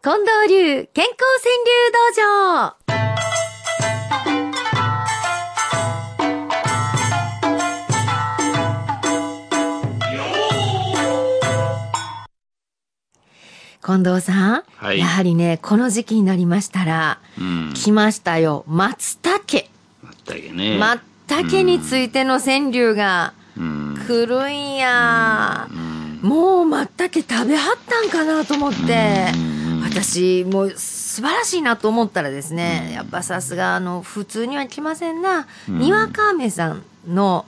[0.00, 2.76] 近藤流健康川柳道場
[13.82, 17.72] 近藤さん、はいやはりね、この時期になりましたら、うん。
[17.74, 19.66] 来ましたよ、松茸。
[20.02, 20.78] まったけね。
[20.78, 23.98] 松茸についての川柳がうん。
[24.06, 25.66] 来るんや。
[25.68, 25.98] うん。
[26.22, 29.47] もう松茸食べはったんかなと思ってうん、
[30.02, 37.46] 私もう素晴らしいなと思ったらですね、やっぱさすがあの普通には来ませんな、うんにわか雨さんの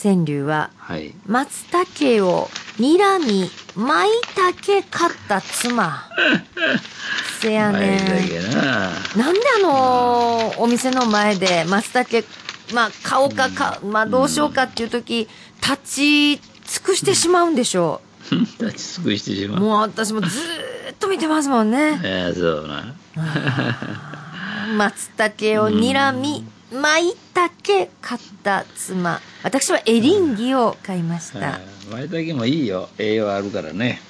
[0.00, 1.14] 川柳は、はい。
[1.26, 6.04] 松茸を睨み、舞茸買った妻。
[7.40, 9.24] せやまいねだけな。
[9.24, 12.26] なんであのお店の前で松茸、
[12.74, 15.28] まあ買おうかか、まあどうしようかっていう時、
[15.60, 16.40] 立ち尽
[16.82, 18.00] くしてしまうんでしょ
[18.60, 19.50] 立ち尽くしてしう。
[19.50, 19.60] まう。
[19.60, 20.28] もう私もず
[21.08, 21.98] と見てますもんね。
[22.04, 22.94] ええ、そうな。
[24.76, 29.20] 松茸を睨み、舞茸買った妻。
[29.42, 31.60] 私はエリンギを買いました。
[31.90, 32.90] まいたけもいいよ。
[32.98, 34.00] 栄養あるからね。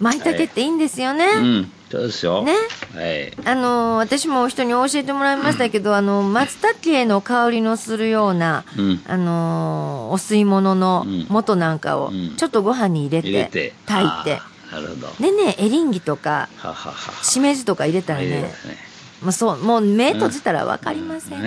[0.00, 1.26] 舞茸っていいんですよね。
[1.36, 1.72] うん。
[1.90, 2.42] そうですよ。
[2.42, 2.54] ね。
[2.94, 3.32] はい。
[3.46, 9.02] あの私も人に教えてもらいましたけど、あの、松茸の香りのするような、うん。
[9.06, 13.74] あのお吸い物のうん素なんかをうんちょっとご飯に入れて、入れて。
[13.86, 15.08] 炊いてなるほど。
[15.20, 17.24] でね、エリンギとか、ははは。
[17.24, 18.76] しめじとか入れたらねた、ね。
[19.22, 21.42] まあそう、もう目閉じたらわかりません。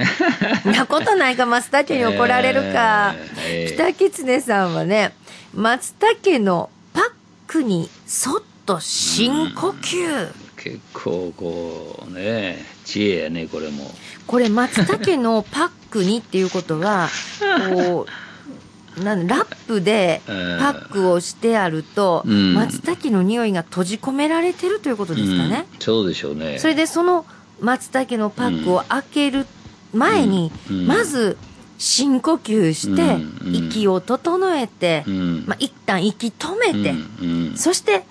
[0.72, 3.16] なことないか、松茸に怒られるか。
[3.47, 5.14] えー北狐さんはね、
[5.53, 7.03] 松茸のパッ
[7.47, 10.31] クにそっと深呼吸。
[10.56, 13.90] 結構こうね知恵やねこれも
[14.28, 17.09] これ松茸のパックにっていうことは、
[17.73, 18.12] こう、
[19.03, 22.53] なんラップでパックをしてあると、うん。
[22.53, 25.66] 松茸の匂いが閉じ込められてるということですかね。
[25.73, 25.80] うん。
[25.80, 26.59] そうでしょうね。
[26.59, 27.25] それでその
[27.59, 29.45] 松茸のパックを開ける
[29.94, 30.88] 前に、うん。
[30.88, 31.38] まず
[31.78, 33.56] 深呼吸して、うん。
[33.56, 35.44] 息を整えて、うん。
[35.47, 38.03] まあ、一旦息止めて、そして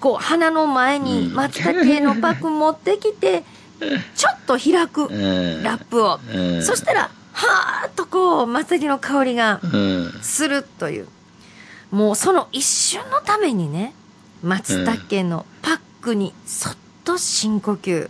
[0.00, 1.34] こう鼻の前にうん。
[1.34, 3.44] 松茸のパック持ってきて、
[4.14, 7.10] ちょっと開くうんラップを、うんそしたら
[7.46, 10.12] はーっとこう松茸の香りがうん。
[10.22, 11.08] するという。
[11.90, 13.94] もうその一瞬のためにね
[14.42, 18.08] 松茸のパックにそっと深呼吸。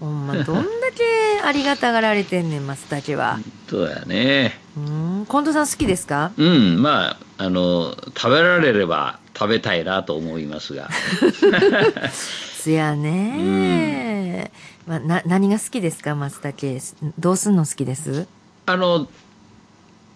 [0.00, 0.62] ほんまどんだ
[0.96, 3.38] けありがたがられてんねん 松茸は。
[3.68, 4.60] そうやね。
[4.76, 6.32] うん近藤さん好きですか？
[6.36, 10.88] うんまああの食べられれば食べたいなと思いますが
[12.62, 14.52] すやね。
[14.86, 16.14] まあ、な何が好きですか？
[16.14, 16.80] 松茸
[17.18, 18.26] どうすんの好きです？
[18.66, 19.08] あの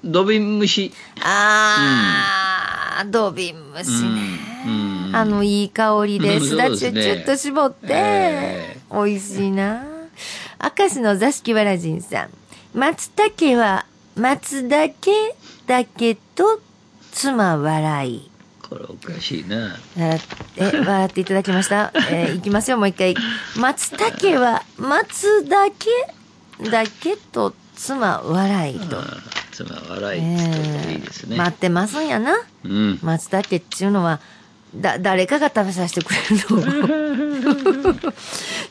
[0.05, 4.09] 土瓶蒸しあー、ドビン虫ね、
[4.65, 5.17] うんうん。
[5.17, 6.47] あのいい香りでうん。
[6.47, 7.01] すだちそうですね。
[7.01, 9.83] ゅちゅっと絞って、え美味しいな。
[10.79, 12.31] 明石の座敷わらじんさん。
[12.79, 15.35] 松茸は松だけ
[15.67, 16.61] だけど
[17.11, 18.31] 妻笑い
[18.69, 20.21] これおかしいな笑っ
[20.55, 23.15] て笑っていただきました、えーいきますよもう一回
[23.57, 28.97] 松茸は松だけだけと妻笑いと、
[29.53, 32.35] 妻笑いっていいですね、待ってますんやな
[32.65, 34.21] うん松茸っていうのは
[34.75, 37.95] だ誰かが食べさせてくれるの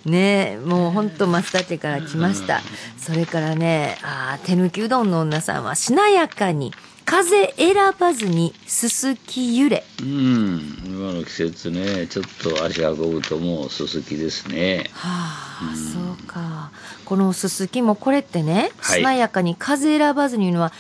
[0.06, 2.62] ねえもうほんと松茸から来ました
[2.98, 6.74] それからねあ手抜きうどんの女さんはしなやかに
[7.06, 9.84] 風選ばずにすすき揺れ。
[10.02, 14.90] うん今の季節ねちょっと足運ぶともうすすきですね。
[14.94, 16.72] はあ、そうか。
[17.06, 19.00] このすすきもこれってね、はい。
[19.02, 20.74] しなやかに風選ばずにいうのは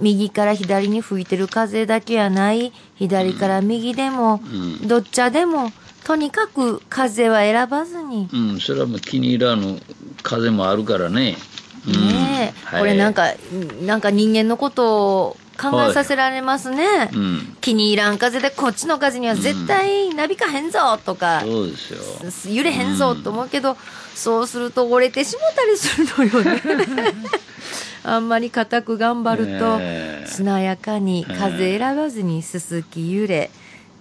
[0.00, 2.72] 右から左に吹いてる風だけやない。
[2.94, 4.88] 左から右でも、うん。
[4.88, 5.72] どっちでも
[6.04, 9.80] とにかく風は選ばずに、うんそれはもう気に入らぬ
[10.22, 11.36] 風もあるからね、
[11.86, 11.92] うん。
[11.92, 12.80] ねえ、はい。
[12.80, 13.34] これなんか
[13.82, 17.56] なんか人間のことを考えさせられますね、うん。
[17.60, 21.76] 気に入らん風でこっちの風には絶対なびかへんぞとか、そうで
[22.30, 22.54] すよ。
[22.54, 23.76] 揺れへんぞと思うけど、
[24.14, 26.62] そうすると折れてしもたりするのよね。
[28.04, 30.26] あんまり固く頑張ると、ねえ。
[30.28, 33.50] しなやかに風選ばずにすすき揺れ、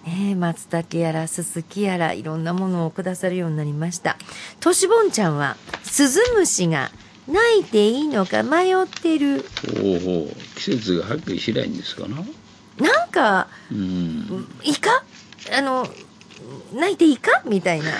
[0.06, 4.18] ねえ松茸やらすすきやらいろんなものをくださるようになりました。
[4.60, 6.92] としぼんちゃんはスズムシが
[7.28, 9.46] 泣いていいのか迷ってる。
[9.82, 10.36] ほうほう。
[10.56, 12.18] 季節がはっきりしないんですかな。
[12.80, 14.48] なんかうん。
[14.64, 15.04] いいか？
[15.56, 15.88] あの
[16.74, 17.42] 泣いていいか？
[17.46, 17.92] みたいな。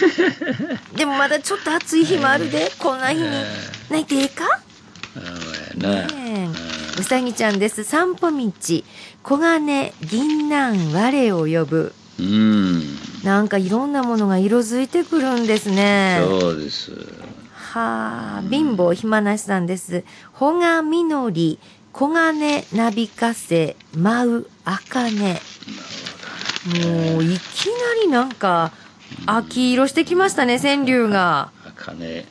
[0.98, 2.72] でもまだちょっと暑い日もあるで。
[2.80, 3.28] こんな日に。
[3.90, 4.46] 泣いていいか？
[5.76, 6.48] ねえ。
[7.00, 7.84] うさぎちゃんです。
[7.84, 8.52] 散歩道。
[8.62, 8.84] 黄
[9.24, 11.94] 金銀杏我を呼ぶ。
[12.20, 12.98] うん。
[13.24, 16.20] なんかいろんなものが色づいてくるんですね。
[16.24, 16.92] そうです。
[17.72, 20.04] はあ、貧乏暇なしさんです。
[20.34, 21.58] ほがみのり、
[21.94, 25.40] 黄金なびかせ、舞うあかね。
[26.84, 28.74] もう、いきなりなんか、
[29.26, 31.52] 秋色してきましたね、川柳が。
[31.64, 32.26] 茜。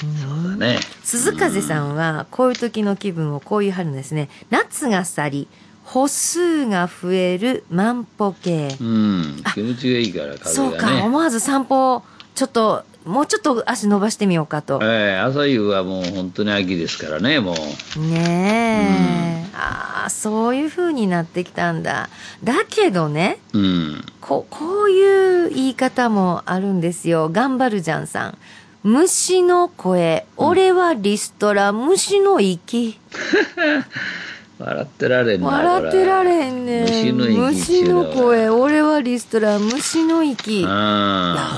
[0.00, 0.78] そうだね。
[1.02, 4.28] 鈴風さんは、こういう時の気分をこういう春ですね。
[4.50, 5.48] 夏が去り、
[5.82, 8.68] 歩数が増える万歩計。
[8.80, 9.42] うん。
[9.52, 11.02] 気持ちがいいから、そうか。
[11.04, 12.04] 思わず散歩、
[12.36, 14.80] ちょっと、もうちょっと足伸ばしてみようかと。
[14.82, 18.00] ええ朝夕はもう本当に秋ですからね、もう。
[18.00, 22.10] ねえ、ああそういう風になってきたんだ。
[22.44, 24.04] だけどねうん。
[24.20, 27.30] ここういう言い方もあるんですよ。
[27.30, 28.38] 頑張るじゃんさん。
[28.82, 30.26] 虫の声。
[30.36, 31.72] 俺はリストラ。
[31.72, 33.00] 虫の息
[34.58, 35.46] 笑ってられんな。
[35.46, 40.68] 笑ってられんね虫の虫の声俺はリストラ虫の息いや。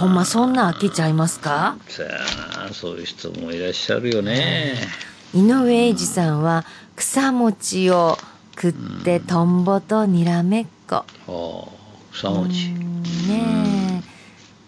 [0.01, 1.77] ほんまそんな飽きちゃいますか？
[1.89, 4.75] そやな、そういう人もいらっしゃるよね。
[5.35, 6.67] 井上英二さんは
[6.97, 8.19] 草餅を
[8.55, 11.69] 食ってトンボとにらめっこはあ、
[12.13, 12.69] 草餅。
[13.29, 14.11] ねえ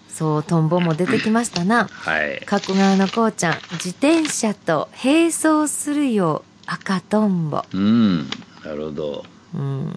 [0.09, 2.41] そうトンボも出てきましたなはい。
[2.47, 7.65] 加古川のこうちゃん自転車と並走するよ赤とんぼ。
[7.73, 8.29] うん。
[8.65, 9.25] なるほど。
[9.55, 9.93] うん。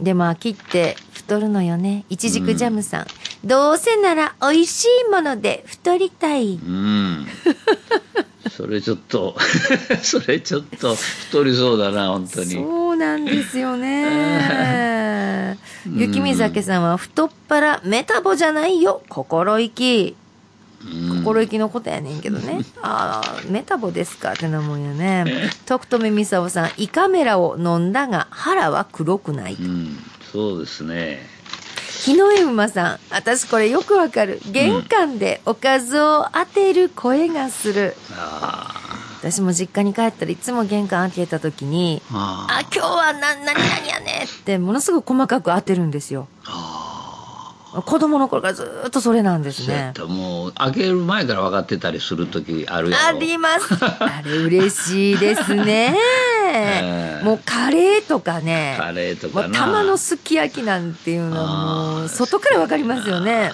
[0.00, 2.04] でも秋って太るのよね。
[2.08, 3.06] いちじくジャムさん、
[3.44, 6.54] どうせなら美味しいもので太りたい。
[6.54, 7.26] うん。
[8.50, 9.36] それちょっと、
[10.02, 12.54] それちょっと太りそうだな、本当に。
[12.54, 15.58] そうなんですよね。
[15.86, 19.02] 雪見酒さんは太っ腹メタボじゃないよ。
[19.08, 20.14] 心意気。
[20.14, 20.19] うん
[20.82, 22.64] 心意気のことやねんけどね。
[22.82, 25.50] ああ、メタボですかってなもんやね。
[25.66, 29.54] 徳留美沙さん、胃カメラを飲んだが腹は黒くない。
[29.60, 29.98] うん。
[30.32, 31.28] そうですね。
[32.04, 34.40] 日の絵馬さん、私これよくわかる。
[34.46, 37.94] 玄関でおかずを当てる声がする。
[38.16, 38.74] あ
[39.22, 42.46] 私も実家に帰ったらいつも玄関開けた時に、あ。
[42.48, 46.26] ああ、今日はな、なになにやねってものすごく細かく当てるんですよ。
[46.46, 46.69] あ。
[47.72, 53.06] 子供の頃からずーっとそれなんですねもう、開ける前から分かってたりする時あるやろ。
[53.06, 53.74] あります。
[53.78, 55.96] あれ嬉しいですね。
[56.52, 58.76] え もうカレーとかね。
[58.78, 59.56] カレーとかな。
[59.56, 63.52] 玉のすき焼きなんていうのはも外からわかりますよね。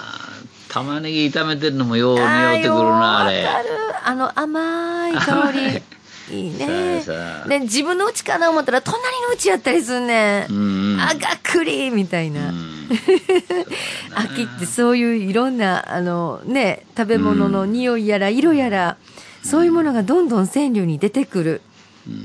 [0.69, 3.45] 玉ねぎ炒めてるのもよう似合ってくるな、あれ。
[3.45, 3.69] わかる。
[4.03, 5.81] あの甘い香り。
[6.29, 7.49] いいねそうそう。
[7.49, 8.99] で、自分の家かな思ったら隣
[9.29, 10.99] の家やったりすんねん。
[10.99, 12.49] あ、がっくりみたいな。
[12.49, 12.76] うん
[14.15, 18.97] 秋ってそういういろんな、あのね、食べ物の匂いやら色やら、
[19.43, 21.61] そういうものがどんどん川柳に出てくる。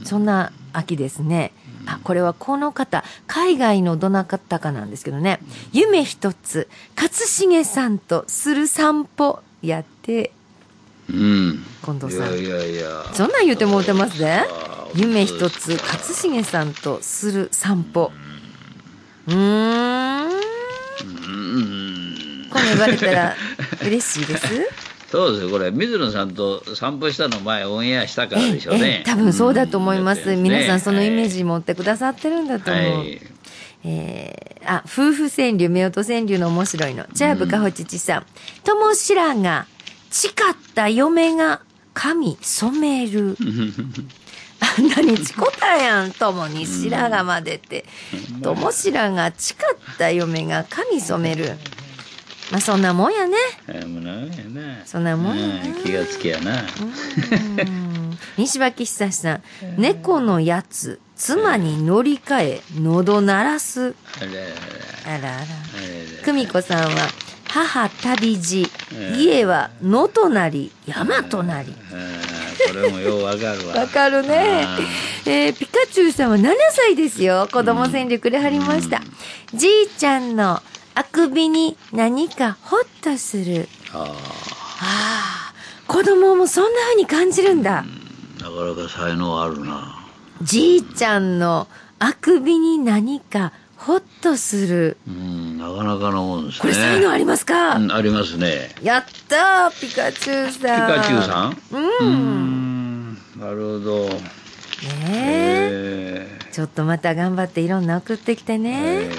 [0.05, 1.53] そんな秋ですね。
[1.87, 5.41] あ、これはこの方、海外のどなたかなんですけどね。
[5.73, 10.33] 夢一つ、勝重さんとする散歩やって、
[11.11, 11.65] うん。
[11.85, 13.05] 近藤さんいやいやいや。
[13.13, 14.45] そんなん言うてもうてますね
[14.95, 18.13] 夢一つ、勝重さんとする散歩。
[19.27, 20.32] うーん。
[22.55, 22.61] うん。
[22.61, 23.37] こう言われたら
[23.83, 24.47] 嬉しいです。
[25.11, 29.03] そうですよ、これ、水野さんと散歩したの前、オンエアしたからでしょうええね。
[29.05, 30.31] 多分そうだと思います。
[30.31, 32.99] うん皆さんそのイメーはジ持ってくださってるんだいと思う。
[33.01, 33.21] はい。
[33.85, 37.05] えーあ、夫婦川柳、夫婦川柳の面白いの。
[37.15, 38.27] チャーブかほちちさん。
[38.65, 39.67] ともしらが、
[40.11, 40.33] 誓っ
[40.75, 41.61] た嫁が
[41.95, 43.37] 髪染める。
[44.61, 47.85] あんなにちこたやん、ともに白髪までって。
[48.43, 49.59] ともしらが誓っ
[49.99, 51.57] た嫁が髪染める。
[52.53, 53.37] まあそんなもんやね。
[53.67, 54.85] えもうなんやな。
[54.85, 56.61] そんなもんやなうん気がつきやな。
[56.61, 56.65] う
[57.65, 59.43] ん西脇久志さん、
[59.79, 63.95] 猫のやつ、妻に乗り換え、喉鳴らす。
[64.21, 64.29] あれ
[65.07, 65.29] あらあら。
[65.29, 65.47] あれあれ
[66.25, 67.09] 久美子さんは、
[67.49, 68.63] 母旅路、
[68.95, 71.69] ええ家は野となり、山となり。
[71.71, 72.23] うん
[72.69, 73.75] これもようわかるわ。
[73.81, 74.67] わかるね。
[75.27, 77.49] えーピカチュウさんは7歳ですよ。
[77.51, 79.03] 子供戦力で貼りました。
[79.55, 80.63] じいちゃんの
[80.95, 83.69] あくびに何かホッとする。
[83.93, 85.55] あああ、
[85.87, 87.79] 子供もそんな風に感じるんだ。
[87.79, 87.85] あ、
[88.43, 90.05] なかなか才能あるな。
[90.43, 91.69] じいちゃんの
[91.99, 94.97] あくびに何かホッとする。
[95.09, 96.61] うん、なかなかのもんですね。
[96.61, 98.75] これ才能ありますか、うん、ありますね。
[98.83, 100.89] やったーピカチュウさん。
[100.89, 101.57] ピカチュウさん？
[101.73, 102.09] うん。
[102.09, 104.09] うん、なるほど。
[104.09, 104.19] ね
[105.07, 106.29] え。
[106.29, 109.05] えちょっとまた頑張っていろんな送ってきてーね。
[109.05, 109.11] え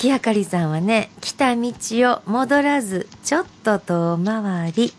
[0.00, 1.70] 月あかりさんはね、来た道
[2.10, 4.94] を戻らず、ちょっと遠回り。